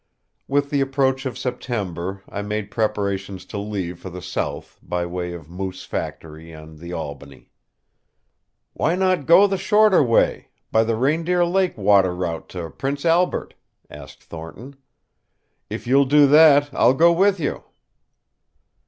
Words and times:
With 0.47 0.71
the 0.71 0.81
approach 0.81 1.27
of 1.27 1.37
September, 1.37 2.23
I 2.27 2.41
made 2.41 2.71
preparations 2.71 3.45
to 3.45 3.59
leave 3.59 3.99
for 3.99 4.09
the 4.09 4.19
south, 4.23 4.79
by 4.81 5.05
way 5.05 5.31
of 5.33 5.47
Moose 5.47 5.83
Factory 5.83 6.51
and 6.51 6.79
the 6.79 6.91
Albany. 6.91 7.51
"Why 8.73 8.95
not 8.95 9.27
go 9.27 9.45
the 9.45 9.59
shorter 9.59 10.01
way 10.01 10.47
by 10.71 10.85
the 10.85 10.95
Reindeer 10.95 11.45
Lake 11.45 11.77
water 11.77 12.15
route 12.15 12.49
to 12.49 12.71
Prince 12.71 13.05
Albert?" 13.05 13.53
asked 13.91 14.23
Thornton. 14.23 14.75
"If 15.69 15.85
you'll 15.85 16.05
do 16.05 16.25
that, 16.25 16.71
I'll 16.73 16.95
go 16.95 17.11
with 17.13 17.39
you." 17.39 17.63